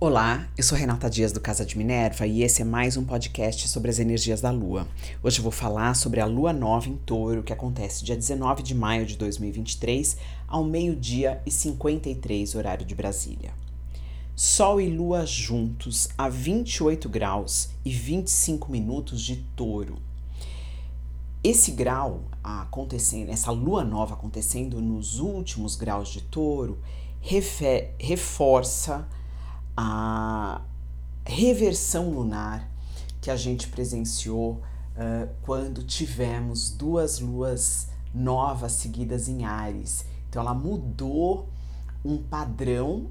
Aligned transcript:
Olá, 0.00 0.48
eu 0.56 0.62
sou 0.62 0.78
Renata 0.78 1.10
Dias 1.10 1.32
do 1.32 1.40
Casa 1.40 1.66
de 1.66 1.76
Minerva 1.76 2.24
e 2.24 2.44
esse 2.44 2.62
é 2.62 2.64
mais 2.64 2.96
um 2.96 3.04
podcast 3.04 3.66
sobre 3.66 3.90
as 3.90 3.98
energias 3.98 4.40
da 4.40 4.48
Lua. 4.48 4.86
Hoje 5.24 5.40
eu 5.40 5.42
vou 5.42 5.50
falar 5.50 5.92
sobre 5.94 6.20
a 6.20 6.24
Lua 6.24 6.52
Nova 6.52 6.88
em 6.88 6.96
Touro, 6.98 7.42
que 7.42 7.52
acontece 7.52 8.04
dia 8.04 8.14
19 8.14 8.62
de 8.62 8.76
maio 8.76 9.04
de 9.04 9.16
2023, 9.16 10.16
ao 10.46 10.62
meio-dia 10.62 11.42
e 11.44 11.50
53, 11.50 12.54
horário 12.54 12.86
de 12.86 12.94
Brasília. 12.94 13.52
Sol 14.36 14.80
e 14.80 14.88
Lua 14.88 15.26
juntos 15.26 16.08
a 16.16 16.28
28 16.28 17.08
graus 17.08 17.70
e 17.84 17.90
25 17.90 18.70
minutos 18.70 19.20
de 19.20 19.38
Touro. 19.56 19.96
Esse 21.42 21.72
grau 21.72 22.22
acontecendo, 22.40 23.30
essa 23.30 23.50
lua 23.50 23.82
nova 23.82 24.14
acontecendo 24.14 24.80
nos 24.80 25.18
últimos 25.18 25.74
graus 25.74 26.08
de 26.08 26.20
Touro, 26.20 26.78
reforça 27.98 29.08
a 29.80 30.60
reversão 31.24 32.10
lunar 32.10 32.68
que 33.20 33.30
a 33.30 33.36
gente 33.36 33.68
presenciou 33.68 34.54
uh, 34.96 35.28
quando 35.42 35.84
tivemos 35.84 36.70
duas 36.70 37.20
luas 37.20 37.88
novas 38.12 38.72
seguidas 38.72 39.28
em 39.28 39.44
Ares. 39.44 40.04
Então 40.28 40.42
ela 40.42 40.52
mudou 40.52 41.48
um 42.04 42.18
padrão 42.18 43.08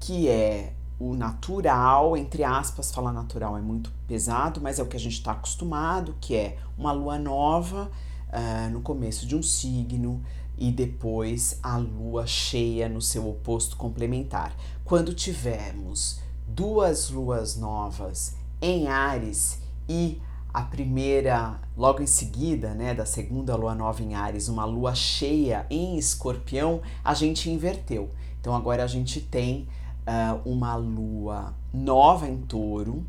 que 0.00 0.28
é 0.28 0.74
o 0.98 1.14
natural, 1.14 2.16
entre 2.16 2.42
aspas, 2.42 2.90
falar 2.90 3.12
natural 3.12 3.56
é 3.56 3.60
muito 3.60 3.92
pesado, 4.08 4.60
mas 4.60 4.80
é 4.80 4.82
o 4.82 4.86
que 4.86 4.96
a 4.96 5.00
gente 5.00 5.12
está 5.12 5.30
acostumado, 5.30 6.16
que 6.20 6.34
é 6.34 6.58
uma 6.76 6.90
lua 6.90 7.20
nova 7.20 7.88
uh, 8.30 8.70
no 8.72 8.80
começo 8.80 9.24
de 9.28 9.36
um 9.36 9.42
signo 9.44 10.24
e 10.58 10.70
depois 10.70 11.58
a 11.62 11.76
lua 11.76 12.26
cheia 12.26 12.88
no 12.88 13.00
seu 13.00 13.28
oposto 13.28 13.76
complementar. 13.76 14.54
Quando 14.84 15.14
tivermos 15.14 16.20
duas 16.46 17.10
luas 17.10 17.56
novas 17.56 18.34
em 18.60 18.88
Ares 18.88 19.60
e 19.88 20.20
a 20.52 20.62
primeira, 20.62 21.60
logo 21.76 22.02
em 22.02 22.06
seguida, 22.06 22.74
né, 22.74 22.94
da 22.94 23.06
segunda 23.06 23.54
lua 23.54 23.74
nova 23.74 24.02
em 24.02 24.14
Ares, 24.14 24.48
uma 24.48 24.64
lua 24.64 24.94
cheia 24.94 25.66
em 25.70 25.96
Escorpião, 25.96 26.80
a 27.04 27.14
gente 27.14 27.50
inverteu. 27.50 28.10
Então 28.40 28.54
agora 28.54 28.82
a 28.82 28.86
gente 28.86 29.20
tem 29.20 29.68
uh, 30.06 30.50
uma 30.50 30.74
lua 30.74 31.54
nova 31.72 32.26
em 32.28 32.38
Touro, 32.38 32.94
uh, 32.94 33.06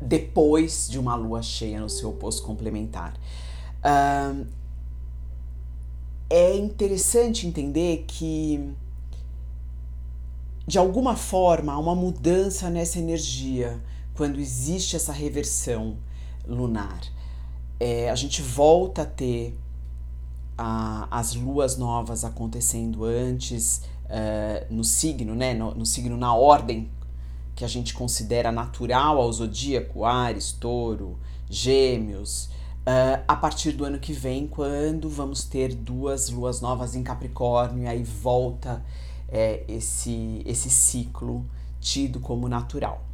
depois 0.00 0.88
de 0.90 0.98
uma 0.98 1.14
lua 1.14 1.42
cheia 1.42 1.80
no 1.80 1.88
seu 1.88 2.10
oposto 2.10 2.42
complementar. 2.42 3.14
Uh, 3.84 4.46
é 6.30 6.56
interessante 6.56 7.44
entender 7.44 8.04
que, 8.06 8.72
de 10.64 10.78
alguma 10.78 11.16
forma, 11.16 11.72
há 11.72 11.78
uma 11.78 11.96
mudança 11.96 12.70
nessa 12.70 13.00
energia 13.00 13.82
quando 14.14 14.38
existe 14.38 14.94
essa 14.94 15.12
reversão 15.12 15.96
lunar. 16.46 17.00
É, 17.80 18.08
a 18.08 18.14
gente 18.14 18.42
volta 18.42 19.02
a 19.02 19.06
ter 19.06 19.58
a, 20.56 21.08
as 21.10 21.34
luas 21.34 21.76
novas 21.76 22.24
acontecendo 22.24 23.04
antes 23.04 23.82
uh, 24.04 24.72
no 24.72 24.84
signo, 24.84 25.34
né? 25.34 25.52
No, 25.54 25.74
no 25.74 25.86
signo 25.86 26.16
na 26.16 26.34
ordem 26.34 26.90
que 27.56 27.64
a 27.64 27.68
gente 27.68 27.92
considera 27.92 28.52
natural 28.52 29.18
ao 29.18 29.32
zodíaco, 29.32 30.04
Ares, 30.04 30.52
Touro, 30.52 31.18
Gêmeos, 31.48 32.50
Uh, 32.80 33.22
a 33.28 33.36
partir 33.36 33.72
do 33.72 33.84
ano 33.84 33.98
que 33.98 34.12
vem, 34.12 34.46
quando 34.46 35.08
vamos 35.08 35.44
ter 35.44 35.74
duas 35.74 36.30
luas 36.30 36.60
novas 36.62 36.94
em 36.94 37.02
Capricórnio, 37.02 37.84
e 37.84 37.86
aí 37.86 38.02
volta 38.02 38.82
é, 39.28 39.62
esse, 39.68 40.42
esse 40.46 40.70
ciclo 40.70 41.44
tido 41.78 42.20
como 42.20 42.48
natural. 42.48 43.04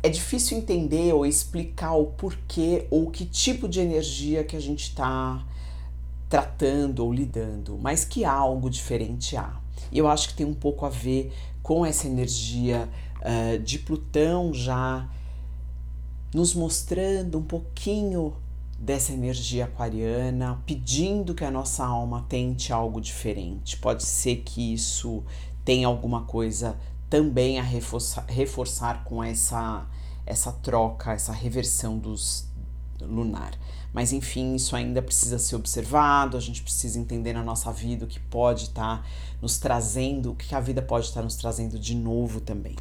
É 0.00 0.08
difícil 0.08 0.56
entender 0.56 1.12
ou 1.12 1.26
explicar 1.26 1.94
o 1.94 2.06
porquê 2.06 2.86
ou 2.88 3.10
que 3.10 3.24
tipo 3.24 3.68
de 3.68 3.80
energia 3.80 4.44
que 4.44 4.56
a 4.56 4.60
gente 4.60 4.84
está 4.84 5.44
tratando 6.28 7.00
ou 7.04 7.12
lidando, 7.12 7.78
mas 7.80 8.04
que 8.04 8.24
algo 8.24 8.70
diferente 8.70 9.36
há. 9.36 9.60
E 9.90 9.98
eu 9.98 10.06
acho 10.06 10.28
que 10.28 10.34
tem 10.34 10.46
um 10.46 10.54
pouco 10.54 10.86
a 10.86 10.88
ver 10.88 11.32
com 11.62 11.84
essa 11.84 12.06
energia 12.06 12.88
uh, 13.18 13.58
de 13.58 13.78
Plutão 13.78 14.54
já 14.54 15.08
nos 16.32 16.54
mostrando 16.54 17.38
um 17.38 17.42
pouquinho 17.42 18.34
dessa 18.78 19.12
energia 19.12 19.64
aquariana, 19.64 20.62
pedindo 20.64 21.34
que 21.34 21.44
a 21.44 21.50
nossa 21.50 21.84
alma 21.84 22.24
tente 22.28 22.72
algo 22.72 23.00
diferente. 23.00 23.76
Pode 23.76 24.04
ser 24.04 24.36
que 24.36 24.72
isso 24.72 25.24
tenha 25.64 25.88
alguma 25.88 26.22
coisa 26.22 26.78
também 27.10 27.58
a 27.58 27.62
reforçar, 27.62 28.24
reforçar 28.28 29.04
com 29.04 29.22
essa 29.22 29.86
essa 30.24 30.52
troca, 30.52 31.12
essa 31.12 31.32
reversão 31.32 31.98
dos 31.98 32.46
lunar. 33.00 33.58
Mas 33.92 34.12
enfim, 34.12 34.54
isso 34.54 34.76
ainda 34.76 35.00
precisa 35.00 35.38
ser 35.38 35.56
observado, 35.56 36.36
a 36.36 36.40
gente 36.40 36.62
precisa 36.62 36.98
entender 36.98 37.32
na 37.32 37.42
nossa 37.42 37.72
vida 37.72 38.04
o 38.04 38.08
que 38.08 38.20
pode 38.20 38.64
estar 38.64 38.98
tá 38.98 39.04
nos 39.40 39.58
trazendo, 39.58 40.32
o 40.32 40.34
que 40.34 40.54
a 40.54 40.60
vida 40.60 40.82
pode 40.82 41.06
estar 41.06 41.20
tá 41.20 41.24
nos 41.24 41.36
trazendo 41.36 41.78
de 41.78 41.94
novo 41.94 42.40
também. 42.40 42.76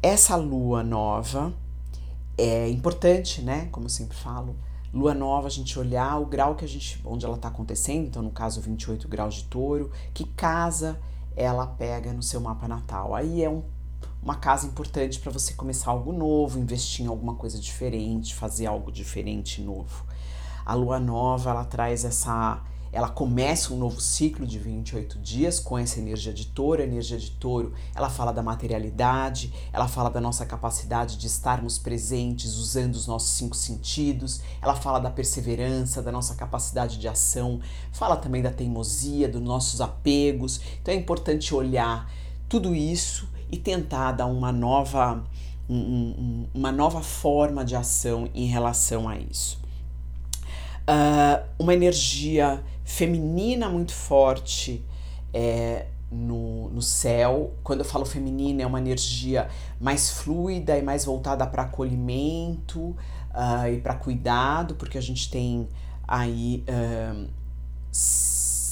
Essa 0.00 0.36
lua 0.36 0.84
nova 0.84 1.52
é 2.38 2.68
importante, 2.68 3.42
né? 3.42 3.68
Como 3.72 3.86
eu 3.86 3.90
sempre 3.90 4.16
falo, 4.16 4.56
lua 4.94 5.12
nova, 5.12 5.48
a 5.48 5.50
gente 5.50 5.76
olhar 5.76 6.18
o 6.20 6.24
grau 6.24 6.54
que 6.54 6.64
a 6.64 6.68
gente, 6.68 7.00
onde 7.04 7.26
ela 7.26 7.34
está 7.34 7.48
acontecendo, 7.48 8.06
então 8.06 8.22
no 8.22 8.30
caso 8.30 8.60
28 8.60 9.08
graus 9.08 9.34
de 9.34 9.44
touro, 9.44 9.90
que 10.14 10.24
casa 10.24 11.00
ela 11.36 11.66
pega 11.66 12.12
no 12.12 12.22
seu 12.22 12.40
mapa 12.40 12.68
natal. 12.68 13.14
Aí 13.14 13.42
é 13.42 13.50
um, 13.50 13.62
uma 14.22 14.36
casa 14.36 14.66
importante 14.66 15.18
para 15.18 15.32
você 15.32 15.52
começar 15.54 15.90
algo 15.90 16.12
novo, 16.12 16.58
investir 16.58 17.04
em 17.04 17.08
alguma 17.08 17.34
coisa 17.34 17.58
diferente, 17.58 18.34
fazer 18.34 18.66
algo 18.66 18.90
diferente 18.92 19.60
novo. 19.60 20.06
A 20.64 20.74
lua 20.74 21.00
nova, 21.00 21.50
ela 21.50 21.64
traz 21.64 22.04
essa 22.04 22.62
ela 22.92 23.08
começa 23.08 23.72
um 23.72 23.76
novo 23.76 24.00
ciclo 24.00 24.46
de 24.46 24.58
28 24.58 25.18
dias 25.18 25.60
com 25.60 25.78
essa 25.78 25.98
energia 25.98 26.32
de 26.32 26.46
touro. 26.46 26.82
A 26.82 26.84
energia 26.84 27.18
de 27.18 27.30
touro, 27.32 27.72
ela 27.94 28.08
fala 28.08 28.32
da 28.32 28.42
materialidade, 28.42 29.52
ela 29.72 29.86
fala 29.86 30.10
da 30.10 30.20
nossa 30.20 30.46
capacidade 30.46 31.16
de 31.16 31.26
estarmos 31.26 31.78
presentes 31.78 32.56
usando 32.56 32.94
os 32.94 33.06
nossos 33.06 33.30
cinco 33.30 33.56
sentidos, 33.56 34.40
ela 34.62 34.74
fala 34.74 34.98
da 34.98 35.10
perseverança, 35.10 36.02
da 36.02 36.10
nossa 36.10 36.34
capacidade 36.34 36.98
de 36.98 37.08
ação, 37.08 37.60
fala 37.92 38.16
também 38.16 38.42
da 38.42 38.50
teimosia, 38.50 39.28
dos 39.28 39.42
nossos 39.42 39.80
apegos. 39.80 40.60
Então 40.80 40.92
é 40.92 40.96
importante 40.96 41.54
olhar 41.54 42.10
tudo 42.48 42.74
isso 42.74 43.28
e 43.50 43.56
tentar 43.56 44.12
dar 44.12 44.26
uma 44.26 44.52
nova, 44.52 45.24
um, 45.68 45.76
um, 45.76 46.46
uma 46.54 46.72
nova 46.72 47.02
forma 47.02 47.64
de 47.64 47.76
ação 47.76 48.28
em 48.34 48.46
relação 48.46 49.08
a 49.08 49.18
isso. 49.18 49.67
Uh, 50.88 51.44
uma 51.58 51.74
energia 51.74 52.64
feminina 52.82 53.68
muito 53.68 53.92
forte 53.92 54.82
é, 55.34 55.86
no, 56.10 56.70
no 56.70 56.80
céu. 56.80 57.52
Quando 57.62 57.80
eu 57.80 57.84
falo 57.84 58.06
feminina, 58.06 58.62
é 58.62 58.66
uma 58.66 58.78
energia 58.78 59.48
mais 59.78 60.10
fluida 60.10 60.78
e 60.78 60.82
mais 60.82 61.04
voltada 61.04 61.46
para 61.46 61.64
acolhimento 61.64 62.80
uh, 62.80 63.68
e 63.70 63.80
para 63.82 63.94
cuidado, 63.94 64.76
porque 64.76 64.96
a 64.96 65.02
gente 65.02 65.30
tem 65.30 65.68
aí. 66.06 66.64
Uh, 66.66 67.28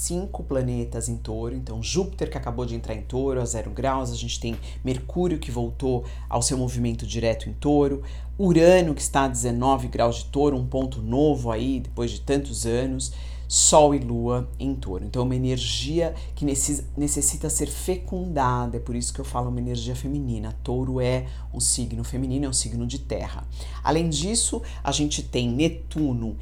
cinco 0.06 0.44
planetas 0.44 1.08
em 1.08 1.16
touro, 1.16 1.52
então 1.54 1.82
Júpiter 1.82 2.30
que 2.30 2.38
acabou 2.38 2.64
de 2.64 2.76
entrar 2.76 2.94
em 2.94 3.02
touro 3.02 3.40
a 3.40 3.44
zero 3.44 3.72
graus, 3.72 4.12
a 4.12 4.14
gente 4.14 4.38
tem 4.38 4.56
Mercúrio 4.84 5.38
que 5.38 5.50
voltou 5.50 6.04
ao 6.28 6.40
seu 6.40 6.56
movimento 6.56 7.04
direto 7.04 7.48
em 7.48 7.52
touro, 7.52 8.04
Urano 8.38 8.94
que 8.94 9.02
está 9.02 9.24
a 9.24 9.28
19 9.28 9.88
graus 9.88 10.18
de 10.18 10.26
touro, 10.26 10.56
um 10.56 10.66
ponto 10.66 11.02
novo 11.02 11.50
aí 11.50 11.80
depois 11.80 12.12
de 12.12 12.20
tantos 12.20 12.64
anos, 12.64 13.12
Sol 13.48 13.94
e 13.94 13.98
Lua 13.98 14.48
em 14.58 14.74
touro. 14.74 15.04
Então, 15.04 15.22
é 15.22 15.24
uma 15.24 15.36
energia 15.36 16.14
que 16.34 16.44
necessita 16.44 17.48
ser 17.48 17.68
fecundada, 17.68 18.76
é 18.76 18.80
por 18.80 18.96
isso 18.96 19.14
que 19.14 19.20
eu 19.20 19.24
falo 19.24 19.50
uma 19.50 19.60
energia 19.60 19.94
feminina. 19.94 20.56
Touro 20.64 21.00
é 21.00 21.26
um 21.54 21.60
signo 21.60 22.02
feminino, 22.02 22.46
é 22.46 22.48
um 22.48 22.52
signo 22.52 22.86
de 22.86 22.98
terra. 22.98 23.46
Além 23.84 24.08
disso, 24.08 24.62
a 24.82 24.90
gente 24.90 25.22
tem 25.22 25.48
Netuno 25.48 26.36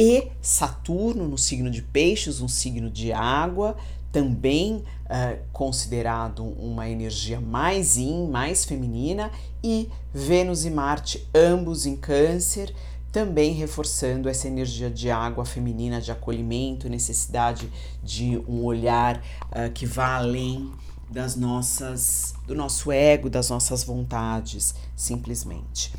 e 0.00 0.30
Saturno 0.40 1.26
no 1.26 1.36
signo 1.36 1.68
de 1.68 1.82
Peixes, 1.82 2.40
um 2.40 2.46
signo 2.46 2.88
de 2.88 3.12
água, 3.12 3.76
também 4.12 4.76
uh, 4.76 5.42
considerado 5.52 6.44
uma 6.44 6.88
energia 6.88 7.40
mais 7.40 7.96
yin, 7.96 8.28
mais 8.28 8.64
feminina, 8.64 9.28
e 9.62 9.90
Vênus 10.14 10.64
e 10.64 10.70
Marte, 10.70 11.28
ambos 11.34 11.84
em 11.84 11.96
Câncer, 11.96 12.72
também 13.10 13.54
reforçando 13.54 14.28
essa 14.28 14.46
energia 14.46 14.88
de 14.88 15.10
água 15.10 15.44
feminina, 15.44 16.00
de 16.00 16.12
acolhimento, 16.12 16.88
necessidade 16.88 17.68
de 18.00 18.40
um 18.46 18.64
olhar 18.64 19.20
uh, 19.46 19.68
que 19.74 19.84
vá 19.84 20.14
além 20.14 20.70
das 21.10 21.34
nossas, 21.34 22.34
do 22.46 22.54
nosso 22.54 22.92
ego, 22.92 23.28
das 23.28 23.50
nossas 23.50 23.82
vontades, 23.82 24.76
simplesmente. 24.94 25.92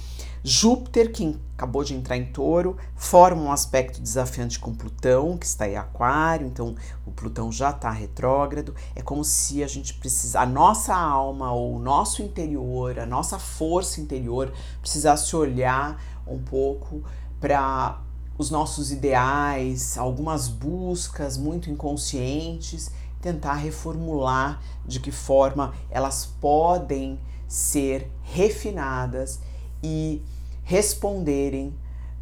Júpiter, 0.44 1.12
que 1.12 1.38
acabou 1.54 1.84
de 1.84 1.94
entrar 1.94 2.16
em 2.16 2.32
touro, 2.32 2.78
forma 2.96 3.42
um 3.42 3.52
aspecto 3.52 4.02
desafiante 4.02 4.58
com 4.58 4.74
Plutão, 4.74 5.38
que 5.38 5.46
está 5.46 5.68
em 5.68 5.76
Aquário, 5.76 6.48
então 6.48 6.76
o 7.06 7.12
Plutão 7.12 7.52
já 7.52 7.72
está 7.72 7.92
retrógrado. 7.92 8.74
É 8.96 9.02
como 9.02 9.24
se 9.24 9.64
a 9.64 9.68
gente 9.68 9.94
precisa, 9.96 10.40
a 10.40 10.46
nossa 10.46 10.96
alma 10.96 11.52
ou 11.52 11.76
o 11.76 11.80
nosso 11.80 12.22
interior, 12.22 12.98
a 13.00 13.06
nossa 13.06 13.38
força 13.38 14.00
interior 14.00 14.54
precisasse 14.82 15.36
olhar 15.36 16.02
um 16.26 16.40
pouco 16.40 17.04
para 17.40 18.02
os 18.38 18.50
nossos 18.50 18.92
ideais, 18.92 19.98
algumas 19.98 20.48
buscas 20.48 21.38
muito 21.38 21.70
inconscientes, 21.70 22.90
tentar 23.22 23.56
reformular 23.56 24.62
de 24.86 25.02
que 25.02 25.12
forma 25.12 25.74
elas 25.90 26.26
podem 26.26 27.20
ser 27.50 28.10
refinadas 28.22 29.42
e 29.84 30.22
responderem 30.64 31.74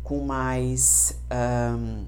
com 0.03 0.25
mais 0.25 1.19
um, 1.75 2.05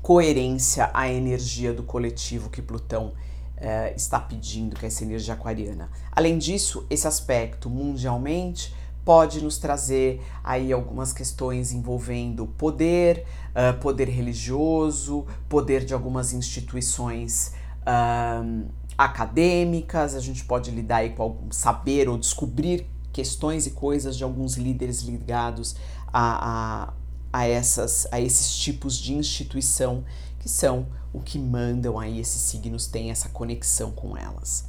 coerência 0.00 0.90
à 0.94 1.08
energia 1.08 1.72
do 1.72 1.82
coletivo 1.82 2.48
que 2.48 2.62
Plutão 2.62 3.08
uh, 3.08 3.94
está 3.96 4.18
pedindo, 4.18 4.76
que 4.76 4.84
é 4.84 4.88
essa 4.88 5.04
energia 5.04 5.34
aquariana. 5.34 5.90
Além 6.12 6.38
disso, 6.38 6.86
esse 6.88 7.06
aspecto 7.06 7.68
mundialmente 7.68 8.74
pode 9.04 9.42
nos 9.42 9.58
trazer 9.58 10.22
aí 10.42 10.72
algumas 10.72 11.12
questões 11.12 11.72
envolvendo 11.72 12.46
poder, 12.46 13.26
uh, 13.50 13.78
poder 13.80 14.08
religioso, 14.08 15.26
poder 15.48 15.84
de 15.84 15.92
algumas 15.92 16.32
instituições 16.32 17.52
uh, 17.82 18.66
acadêmicas, 18.96 20.14
a 20.14 20.20
gente 20.20 20.44
pode 20.44 20.70
lidar 20.70 20.98
aí 20.98 21.10
com 21.10 21.22
algum 21.22 21.52
saber 21.52 22.08
ou 22.08 22.16
descobrir 22.16 22.86
questões 23.14 23.64
e 23.64 23.70
coisas 23.70 24.16
de 24.16 24.24
alguns 24.24 24.56
líderes 24.56 25.02
ligados 25.02 25.76
a, 26.12 26.88
a, 26.88 26.92
a, 27.32 27.46
essas, 27.46 28.06
a 28.10 28.20
esses 28.20 28.54
tipos 28.56 28.98
de 28.98 29.14
instituição 29.14 30.04
que 30.40 30.48
são 30.48 30.88
o 31.12 31.20
que 31.20 31.38
mandam 31.38 31.98
aí 31.98 32.18
esses 32.18 32.42
signos 32.42 32.88
têm 32.88 33.12
essa 33.12 33.28
conexão 33.28 33.92
com 33.92 34.16
elas. 34.16 34.66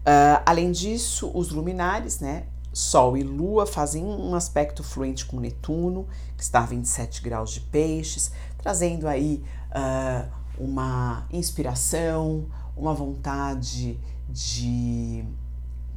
Uh, 0.00 0.42
além 0.44 0.70
disso, 0.70 1.30
os 1.34 1.48
luminares, 1.50 2.20
né? 2.20 2.46
Sol 2.72 3.16
e 3.16 3.22
Lua 3.22 3.66
fazem 3.66 4.04
um 4.04 4.34
aspecto 4.34 4.84
fluente 4.84 5.24
com 5.24 5.40
Netuno, 5.40 6.06
que 6.36 6.42
está 6.42 6.60
a 6.60 6.66
27 6.66 7.22
graus 7.22 7.50
de 7.50 7.60
peixes, 7.60 8.30
trazendo 8.58 9.08
aí 9.08 9.42
uh, 9.70 10.30
uma 10.58 11.26
inspiração, 11.32 12.46
uma 12.76 12.94
vontade 12.94 13.98
de 14.28 15.24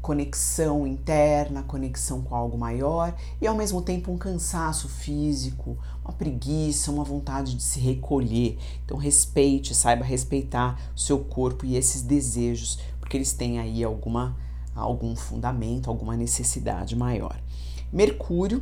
conexão 0.03 0.85
interna, 0.85 1.63
conexão 1.63 2.21
com 2.21 2.35
algo 2.35 2.57
maior 2.57 3.15
e 3.41 3.47
ao 3.47 3.55
mesmo 3.55 3.81
tempo 3.81 4.11
um 4.11 4.17
cansaço 4.17 4.89
físico, 4.89 5.77
uma 6.03 6.11
preguiça, 6.11 6.91
uma 6.91 7.05
vontade 7.05 7.55
de 7.55 7.63
se 7.63 7.79
recolher. 7.79 8.59
Então 8.83 8.97
respeite, 8.97 9.73
saiba 9.73 10.03
respeitar 10.03 10.77
o 10.94 11.00
seu 11.00 11.19
corpo 11.19 11.65
e 11.65 11.77
esses 11.77 12.01
desejos, 12.01 12.79
porque 13.00 13.15
eles 13.15 13.31
têm 13.31 13.59
aí 13.59 13.81
alguma 13.81 14.38
algum 14.75 15.15
fundamento, 15.15 15.89
alguma 15.89 16.17
necessidade 16.17 16.95
maior. 16.97 17.39
Mercúrio, 17.91 18.61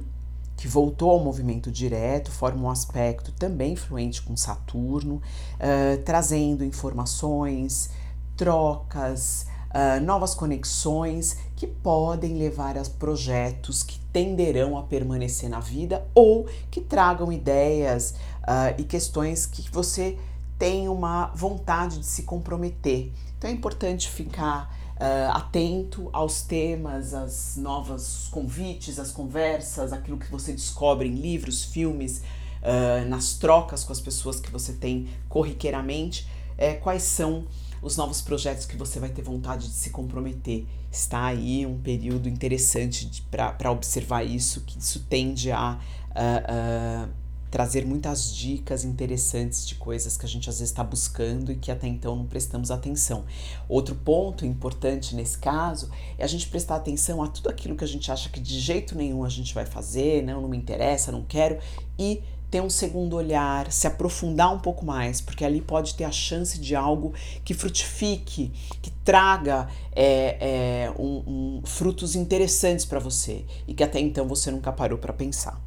que 0.56 0.68
voltou 0.68 1.10
ao 1.10 1.24
movimento 1.24 1.72
direto, 1.72 2.30
forma 2.30 2.62
um 2.62 2.70
aspecto 2.70 3.32
também 3.32 3.76
fluente 3.76 4.22
com 4.22 4.38
Saturno, 4.38 5.16
uh, 5.16 6.04
trazendo 6.04 6.64
informações, 6.64 7.90
trocas, 8.36 9.48
uh, 9.72 10.04
novas 10.04 10.34
conexões 10.34 11.38
que 11.56 11.68
podem 11.68 12.38
levar 12.38 12.78
a 12.78 12.84
projetos 13.00 13.84
que 13.84 14.00
tenderão 14.12 14.78
a 14.78 14.84
permanecer 14.84 15.50
na 15.50 15.60
vida 15.60 16.06
ou 16.14 16.48
que 16.70 16.82
tragam 16.82 17.32
ideias 17.32 18.16
uh, 18.42 18.76
e 18.78 18.84
questões 18.84 19.46
que 19.46 19.70
você 19.72 20.18
tem 20.58 20.88
uma 20.88 21.28
vontade 21.36 22.00
de 22.00 22.06
se 22.06 22.24
comprometer. 22.24 23.12
Então 23.38 23.50
é 23.50 23.54
importante 23.54 24.10
ficar 24.10 24.72
uh, 24.98 25.36
atento 25.36 26.10
aos 26.14 26.44
temas, 26.44 27.14
aos 27.14 27.58
novos 27.58 28.28
convites, 28.32 29.00
às 29.00 29.12
conversas, 29.12 29.92
aquilo 29.92 30.18
que 30.18 30.30
você 30.30 30.52
descobre 30.52 31.08
em 31.08 31.16
livros, 31.16 31.64
filmes, 31.64 32.22
uh, 32.62 33.08
nas 33.10 33.34
trocas 33.34 33.84
com 33.84 33.92
as 33.92 34.00
pessoas 34.00 34.40
que 34.40 34.52
você 34.52 34.74
tem 34.74 35.10
corriqueiramente, 35.28 36.28
é, 36.58 36.74
quais 36.74 37.02
são 37.04 37.46
os 37.82 37.98
novos 37.98 38.22
projetos 38.22 38.66
que 38.66 38.78
você 38.78 39.00
vai 39.00 39.10
ter 39.10 39.22
vontade 39.22 39.68
de 39.68 39.74
se 39.74 39.90
comprometer. 39.90 40.66
Está 40.92 41.26
aí 41.26 41.66
um 41.66 41.80
período 41.80 42.30
interessante 42.30 43.24
para 43.32 43.72
observar 43.72 44.24
isso, 44.24 44.62
que 44.62 44.80
isso 44.80 45.06
tende 45.10 45.52
a, 45.52 45.80
a, 46.14 47.06
a 47.06 47.10
trazer 47.52 47.86
muitas 47.86 48.34
dicas 48.34 48.86
interessantes 48.86 49.68
de 49.68 49.76
coisas 49.76 50.16
que 50.16 50.26
a 50.26 50.30
gente 50.30 50.50
às 50.50 50.60
vezes 50.60 50.72
está 50.72 50.84
buscando 50.84 51.52
e 51.52 51.56
que 51.58 51.70
até 51.70 51.86
então 51.86 52.16
não 52.16 52.26
prestamos 52.26 52.72
atenção. 52.72 53.26
Outro 53.68 53.94
ponto 53.94 54.46
importante 54.46 55.14
nesse 55.14 55.38
caso 55.38 55.90
é 56.18 56.24
a 56.24 56.28
gente 56.28 56.48
prestar 56.48 56.78
atenção 56.78 57.22
a 57.22 57.28
tudo 57.28 57.50
aquilo 57.50 57.76
que 57.76 57.84
a 57.84 57.88
gente 57.88 58.10
acha 58.10 58.30
que 58.30 58.40
de 58.40 58.58
jeito 58.58 58.96
nenhum 58.96 59.26
a 59.26 59.30
gente 59.30 59.54
vai 59.54 59.66
fazer, 59.66 60.24
não, 60.24 60.42
não 60.42 60.48
me 60.48 60.58
interessa, 60.58 61.12
não 61.12 61.24
quero, 61.24 61.60
e 62.00 62.24
ter 62.52 62.62
um 62.62 62.70
segundo 62.70 63.16
olhar, 63.16 63.72
se 63.72 63.88
aprofundar 63.88 64.54
um 64.54 64.60
pouco 64.60 64.86
mais, 64.86 65.22
porque 65.22 65.46
ali 65.46 65.62
pode 65.62 65.96
ter 65.96 66.04
a 66.04 66.12
chance 66.12 66.60
de 66.60 66.76
algo 66.76 67.14
que 67.46 67.54
frutifique, 67.54 68.52
que 68.82 68.92
traga 69.06 69.70
é, 69.96 70.38
é, 70.86 70.94
um, 71.00 71.24
um, 71.26 71.62
frutos 71.64 72.14
interessantes 72.14 72.84
para 72.84 73.00
você 73.00 73.46
e 73.66 73.74
que 73.74 73.82
até 73.82 74.02
então 74.02 74.28
você 74.28 74.52
nunca 74.52 74.70
parou 74.70 74.98
para 74.98 75.14
pensar. 75.14 75.60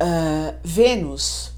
Uh, 0.00 0.56
Vênus 0.64 1.52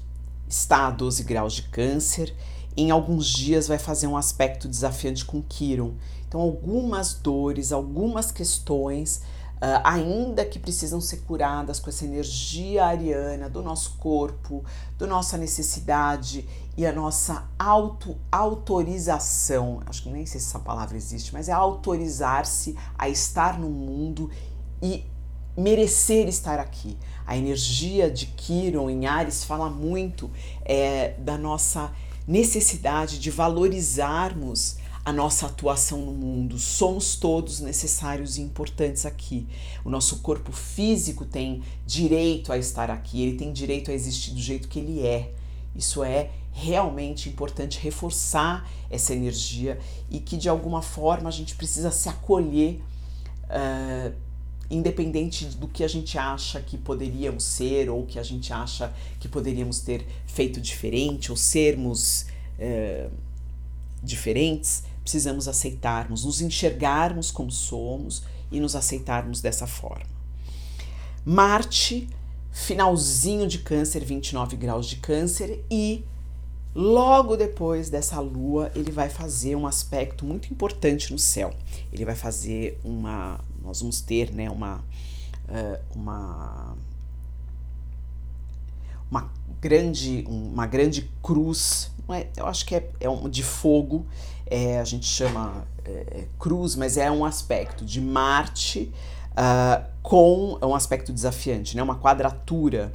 está 0.47 0.87
a 0.87 0.91
12 0.91 1.23
graus 1.23 1.53
de 1.53 1.63
Câncer. 1.63 2.35
Em 2.75 2.91
alguns 2.91 3.27
dias 3.27 3.67
vai 3.67 3.79
fazer 3.79 4.07
um 4.07 4.17
aspecto 4.17 4.67
desafiante 4.67 5.23
com 5.23 5.41
Quiron. 5.41 5.93
Então, 6.27 6.41
algumas 6.41 7.13
dores, 7.13 7.71
algumas 7.71 8.29
questões 8.29 9.21
Uh, 9.57 9.81
ainda 9.83 10.45
que 10.45 10.59
precisam 10.59 11.01
ser 11.01 11.21
curadas 11.21 11.79
com 11.79 11.89
essa 11.89 12.05
energia 12.05 12.85
ariana 12.85 13.49
do 13.49 13.63
nosso 13.63 13.95
corpo, 13.97 14.63
da 14.99 15.07
nossa 15.07 15.35
necessidade 15.35 16.47
e 16.77 16.85
a 16.85 16.93
nossa 16.93 17.49
auto-autorização. 17.57 19.81
Acho 19.87 20.03
que 20.03 20.09
nem 20.09 20.27
sei 20.27 20.39
se 20.39 20.45
essa 20.47 20.59
palavra 20.59 20.95
existe, 20.95 21.33
mas 21.33 21.49
é 21.49 21.53
autorizar-se 21.53 22.77
a 22.95 23.09
estar 23.09 23.57
no 23.57 23.67
mundo 23.67 24.29
e 24.79 25.03
merecer 25.57 26.27
estar 26.27 26.59
aqui. 26.59 26.95
A 27.25 27.35
energia 27.35 28.11
de 28.11 28.27
Kiron 28.27 28.91
em 28.91 29.07
Ares 29.07 29.43
fala 29.43 29.71
muito 29.71 30.29
é, 30.63 31.15
da 31.17 31.35
nossa 31.35 31.91
necessidade 32.27 33.19
de 33.19 33.31
valorizarmos 33.31 34.76
a 35.07 35.13
nossa 35.13 35.45
atuação 35.45 35.99
no 35.99 36.11
mundo. 36.11 36.59
Somos 36.59 37.15
todos 37.15 37.61
necessários 37.61 38.37
e 38.37 38.41
importantes 38.41 39.05
aqui. 39.05 39.47
O 39.85 39.89
nosso 39.89 40.17
corpo 40.17 40.51
físico 40.51 41.23
tem 41.23 41.63
direito 41.85 42.51
a 42.51 42.57
estar 42.57 42.91
aqui, 42.91 43.21
ele 43.21 43.37
tem 43.37 43.53
direito 43.53 43.89
a 43.89 43.93
existir 43.93 44.31
do 44.31 44.41
jeito 44.41 44.67
que 44.67 44.79
ele 44.79 45.07
é. 45.07 45.31
Isso 45.73 46.03
é 46.03 46.31
realmente 46.51 47.29
importante 47.29 47.79
reforçar 47.79 48.69
essa 48.89 49.13
energia 49.13 49.79
e 50.09 50.19
que 50.19 50.35
de 50.35 50.49
alguma 50.49 50.81
forma 50.81 51.29
a 51.29 51.31
gente 51.31 51.55
precisa 51.55 51.89
se 51.89 52.09
acolher, 52.09 52.81
uh, 53.45 54.13
independente 54.69 55.45
do 55.45 55.69
que 55.69 55.85
a 55.85 55.87
gente 55.87 56.17
acha 56.17 56.59
que 56.59 56.77
poderíamos 56.77 57.45
ser 57.45 57.89
ou 57.89 58.05
que 58.05 58.19
a 58.19 58.23
gente 58.23 58.51
acha 58.51 58.93
que 59.21 59.29
poderíamos 59.29 59.79
ter 59.79 60.05
feito 60.25 60.59
diferente 60.59 61.31
ou 61.31 61.37
sermos 61.37 62.25
uh, 62.59 63.09
diferentes 64.03 64.83
precisamos 65.07 65.47
aceitarmos, 65.47 66.25
nos 66.25 66.41
enxergarmos 66.41 67.31
como 67.31 67.49
somos 67.49 68.23
e 68.51 68.59
nos 68.59 68.75
aceitarmos 68.75 69.39
dessa 69.39 69.65
forma. 69.65 70.05
Marte, 71.23 72.09
finalzinho 72.51 73.47
de 73.47 73.59
Câncer, 73.59 74.03
29 74.03 74.57
graus 74.57 74.85
de 74.85 74.97
Câncer, 74.97 75.63
e 75.71 76.03
logo 76.75 77.37
depois 77.37 77.89
dessa 77.89 78.19
lua, 78.19 78.69
ele 78.75 78.91
vai 78.91 79.09
fazer 79.09 79.55
um 79.55 79.65
aspecto 79.65 80.25
muito 80.25 80.51
importante 80.51 81.13
no 81.13 81.17
céu. 81.17 81.53
Ele 81.93 82.03
vai 82.03 82.15
fazer 82.15 82.77
uma. 82.83 83.39
Nós 83.63 83.79
vamos 83.79 84.01
ter, 84.01 84.33
né, 84.33 84.49
uma. 84.49 84.83
Uma 85.95 86.75
uma 89.09 89.31
grande, 89.61 90.25
uma 90.27 90.67
grande 90.67 91.09
cruz, 91.23 91.89
é, 92.13 92.27
eu 92.35 92.45
acho 92.45 92.65
que 92.65 92.75
é, 92.75 92.89
é 92.99 93.09
um, 93.09 93.29
de 93.29 93.43
fogo, 93.43 94.05
é, 94.45 94.79
a 94.79 94.83
gente 94.83 95.05
chama 95.05 95.65
é, 95.83 95.91
é, 95.91 96.27
cruz, 96.39 96.75
mas 96.75 96.97
é 96.97 97.11
um 97.11 97.25
aspecto 97.25 97.85
de 97.85 97.99
Marte 98.01 98.91
uh, 99.31 99.83
com 100.01 100.57
é 100.61 100.65
um 100.65 100.75
aspecto 100.75 101.11
desafiante, 101.11 101.75
né? 101.75 101.83
uma 101.83 101.95
quadratura 101.95 102.91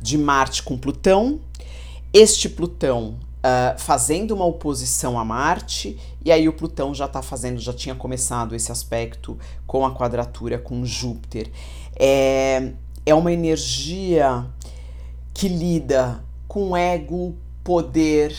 de 0.00 0.18
Marte 0.18 0.62
com 0.62 0.76
Plutão. 0.76 1.40
Este 2.12 2.48
Plutão 2.48 3.18
uh, 3.44 3.78
fazendo 3.78 4.32
uma 4.32 4.44
oposição 4.44 5.18
a 5.18 5.24
Marte, 5.24 5.98
e 6.24 6.32
aí 6.32 6.48
o 6.48 6.52
Plutão 6.52 6.94
já 6.94 7.04
está 7.04 7.20
fazendo, 7.20 7.60
já 7.60 7.72
tinha 7.72 7.94
começado 7.94 8.54
esse 8.54 8.72
aspecto 8.72 9.38
com 9.66 9.84
a 9.84 9.94
quadratura 9.94 10.58
com 10.58 10.84
Júpiter. 10.84 11.50
É, 11.96 12.72
é 13.04 13.14
uma 13.14 13.32
energia 13.32 14.46
que 15.34 15.48
lida 15.48 16.24
com 16.48 16.76
ego, 16.76 17.34
poder, 17.64 18.36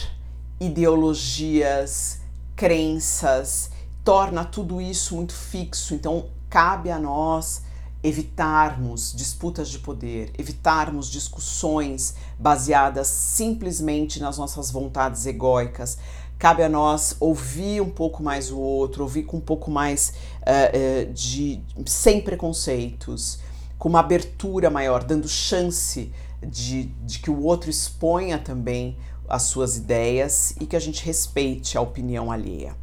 ideologias, 0.61 2.21
crenças, 2.55 3.71
torna 4.03 4.45
tudo 4.45 4.79
isso 4.79 5.15
muito 5.15 5.33
fixo. 5.33 5.95
Então, 5.95 6.27
cabe 6.47 6.91
a 6.91 6.99
nós 6.99 7.63
evitarmos 8.03 9.11
disputas 9.15 9.67
de 9.67 9.79
poder, 9.79 10.31
evitarmos 10.37 11.09
discussões 11.09 12.13
baseadas 12.37 13.07
simplesmente 13.07 14.19
nas 14.19 14.37
nossas 14.37 14.69
vontades 14.69 15.25
egóicas. 15.25 15.97
Cabe 16.37 16.61
a 16.61 16.69
nós 16.69 17.15
ouvir 17.19 17.81
um 17.81 17.89
pouco 17.89 18.21
mais 18.21 18.51
o 18.51 18.59
outro, 18.59 19.03
ouvir 19.03 19.23
com 19.23 19.37
um 19.37 19.41
pouco 19.41 19.71
mais 19.71 20.13
uh, 20.41 21.09
uh, 21.09 21.13
de. 21.13 21.63
sem 21.87 22.21
preconceitos, 22.21 23.39
com 23.79 23.89
uma 23.89 24.01
abertura 24.01 24.69
maior, 24.69 25.03
dando 25.03 25.27
chance 25.27 26.11
de, 26.45 26.83
de 27.03 27.19
que 27.19 27.31
o 27.31 27.41
outro 27.41 27.71
exponha 27.71 28.37
também 28.37 28.97
as 29.27 29.43
suas 29.43 29.77
ideias 29.77 30.55
e 30.59 30.65
que 30.65 30.75
a 30.75 30.79
gente 30.79 31.03
respeite 31.03 31.77
a 31.77 31.81
opinião 31.81 32.31
alheia. 32.31 32.75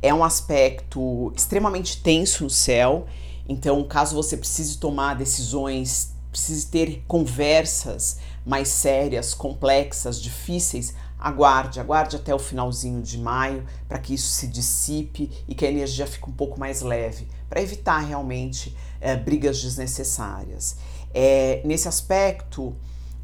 É 0.00 0.12
um 0.12 0.24
aspecto 0.24 1.32
extremamente 1.36 2.02
tenso 2.02 2.44
no 2.44 2.50
céu 2.50 3.06
então, 3.48 3.82
caso 3.84 4.14
você 4.14 4.36
precise 4.36 4.78
tomar 4.78 5.14
decisões, 5.14 6.14
precise 6.30 6.66
ter 6.66 7.04
conversas 7.06 8.18
mais 8.46 8.68
sérias, 8.68 9.34
complexas, 9.34 10.20
difíceis, 10.20 10.94
aguarde, 11.18 11.78
aguarde 11.78 12.16
até 12.16 12.34
o 12.34 12.38
finalzinho 12.38 13.02
de 13.02 13.18
maio 13.18 13.64
para 13.88 13.98
que 13.98 14.14
isso 14.14 14.28
se 14.28 14.46
dissipe 14.46 15.30
e 15.46 15.54
que 15.54 15.64
a 15.64 15.70
energia 15.70 16.06
fique 16.06 16.28
um 16.28 16.32
pouco 16.32 16.58
mais 16.58 16.82
leve, 16.82 17.28
para 17.48 17.60
evitar 17.60 17.98
realmente 17.98 18.76
é, 19.00 19.16
brigas 19.16 19.60
desnecessárias. 19.60 20.76
É, 21.14 21.60
nesse 21.64 21.86
aspecto, 21.86 22.74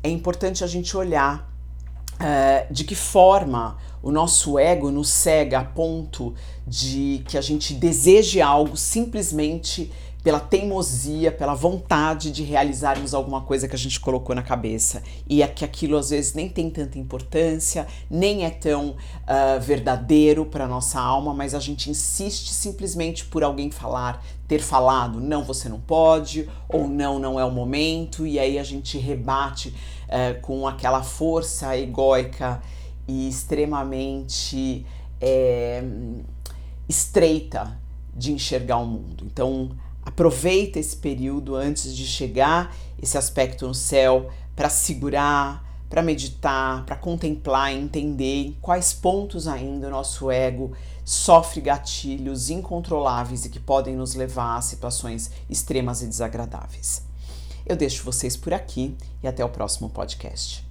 é 0.02 0.10
importante 0.10 0.62
a 0.62 0.66
gente 0.66 0.96
olhar 0.96 1.50
é, 2.20 2.66
de 2.70 2.84
que 2.84 2.94
forma 2.94 3.76
o 4.02 4.10
nosso 4.10 4.58
ego 4.58 4.90
nos 4.90 5.08
cega 5.08 5.58
a 5.58 5.64
ponto 5.64 6.34
de 6.66 7.22
que 7.26 7.36
a 7.36 7.40
gente 7.40 7.74
deseje 7.74 8.40
algo 8.40 8.76
simplesmente 8.76 9.90
pela 10.22 10.40
teimosia, 10.40 11.30
pela 11.30 11.54
vontade 11.54 12.30
de 12.30 12.42
realizarmos 12.42 13.14
alguma 13.14 13.40
coisa 13.42 13.68
que 13.68 13.74
a 13.74 13.78
gente 13.78 13.98
colocou 14.00 14.34
na 14.34 14.42
cabeça. 14.42 15.02
E 15.28 15.42
é 15.42 15.46
que 15.46 15.64
aquilo 15.64 15.96
às 15.96 16.10
vezes 16.10 16.34
nem 16.34 16.48
tem 16.48 16.68
tanta 16.68 16.98
importância, 16.98 17.86
nem 18.10 18.44
é 18.44 18.50
tão 18.50 18.90
uh, 18.90 19.60
verdadeiro 19.60 20.44
para 20.44 20.66
nossa 20.66 21.00
alma, 21.00 21.32
mas 21.32 21.54
a 21.54 21.60
gente 21.60 21.88
insiste 21.88 22.52
simplesmente 22.52 23.24
por 23.24 23.44
alguém 23.44 23.70
falar, 23.70 24.22
ter 24.46 24.60
falado, 24.60 25.20
não, 25.20 25.44
você 25.44 25.68
não 25.68 25.80
pode, 25.80 26.48
ou 26.68 26.88
não, 26.88 27.18
não 27.18 27.38
é 27.38 27.44
o 27.44 27.50
momento, 27.50 28.26
e 28.26 28.38
aí 28.38 28.58
a 28.58 28.64
gente 28.64 28.98
rebate 28.98 29.72
uh, 30.08 30.40
com 30.40 30.66
aquela 30.66 31.02
força 31.02 31.76
egóica 31.76 32.60
e 33.06 33.28
extremamente 33.28 34.84
é, 35.20 35.82
estreita 36.88 37.78
de 38.14 38.32
enxergar 38.32 38.78
o 38.78 38.86
mundo. 38.86 39.24
Então, 39.24 39.70
Aproveita 40.08 40.78
esse 40.78 40.96
período 40.96 41.54
antes 41.54 41.94
de 41.94 42.06
chegar 42.06 42.74
esse 43.00 43.18
aspecto 43.18 43.68
no 43.68 43.74
céu 43.74 44.30
para 44.56 44.70
segurar, 44.70 45.62
para 45.90 46.00
meditar, 46.00 46.86
para 46.86 46.96
contemplar 46.96 47.74
entender 47.74 48.56
quais 48.62 48.94
pontos 48.94 49.46
ainda 49.46 49.86
o 49.86 49.90
nosso 49.90 50.30
ego 50.30 50.72
sofre 51.04 51.60
gatilhos 51.60 52.48
incontroláveis 52.48 53.44
e 53.44 53.50
que 53.50 53.60
podem 53.60 53.96
nos 53.96 54.14
levar 54.14 54.56
a 54.56 54.62
situações 54.62 55.30
extremas 55.48 56.00
e 56.00 56.06
desagradáveis. 56.06 57.07
Eu 57.68 57.76
deixo 57.76 58.02
vocês 58.02 58.34
por 58.34 58.54
aqui 58.54 58.96
e 59.22 59.28
até 59.28 59.44
o 59.44 59.48
próximo 59.48 59.90
podcast. 59.90 60.67